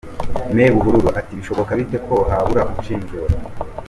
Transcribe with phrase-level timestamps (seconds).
[0.55, 3.33] Me Buhuru ati: “Bishoboka bite ko habura ushinjura?